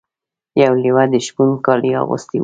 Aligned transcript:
یو 0.61 0.73
لیوه 0.83 1.03
د 1.11 1.15
شپون 1.25 1.49
کالي 1.65 1.91
اغوستي 2.01 2.37
وو. 2.37 2.39